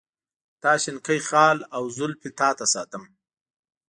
دا 0.61 0.73
شینکی 0.83 1.19
خال 1.27 1.57
او 1.75 1.83
زلفې 1.97 2.29
تا 2.39 2.49
ته 2.57 2.65
ساتم. 2.73 3.03